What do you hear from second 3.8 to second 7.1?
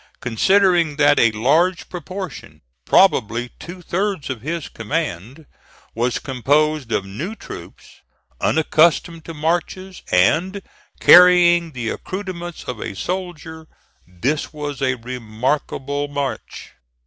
thirds of his command, was composed of